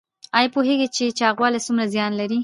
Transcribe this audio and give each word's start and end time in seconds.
ایا 0.37 0.51
پوهیږئ 0.53 0.87
چې 0.95 1.05
چاغوالی 1.19 1.59
څومره 1.65 1.85
زیان 1.93 2.11
لري؟ 2.19 2.39